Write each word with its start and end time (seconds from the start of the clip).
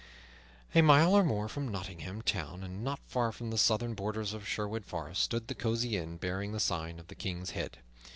A 0.73 0.81
mile 0.81 1.13
or 1.13 1.23
more 1.23 1.47
from 1.47 1.67
Nottingham 1.67 2.23
Town, 2.23 2.63
and 2.63 2.83
not 2.83 2.99
far 3.05 3.31
from 3.31 3.51
the 3.51 3.57
southern 3.59 3.93
borders 3.93 4.33
of 4.33 4.47
Sherwood 4.47 4.83
Forest, 4.83 5.21
stood 5.21 5.47
the 5.47 5.53
cosy 5.53 5.95
inn 5.95 6.17
bearing 6.17 6.53
the 6.53 6.59
sign 6.59 6.97
of 6.97 7.07
the 7.07 7.13
King's 7.13 7.51
Head. 7.51 7.77